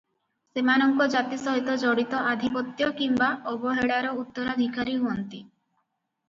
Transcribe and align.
ସେମାନଙ୍କ 0.57 1.05
ଜାତି 1.15 1.37
ସହିତ 1.41 1.75
ଜଡ଼ିତ 1.83 2.21
ଆଧିପତ୍ୟ 2.29 2.89
କିମ୍ବା 3.03 3.29
ଅବହେଳାର 3.53 4.15
ଉତ୍ତରାଧିକାରୀ 4.23 4.97
ହୁଅନ୍ତି। 5.05 5.45